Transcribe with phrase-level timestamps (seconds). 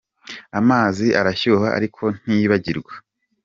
[0.59, 2.93] Amazi arashyuha ariko ntiyibagirwa.